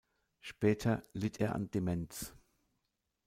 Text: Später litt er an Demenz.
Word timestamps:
Später 0.39 1.03
litt 1.13 1.39
er 1.39 1.53
an 1.53 1.69
Demenz. 1.69 2.33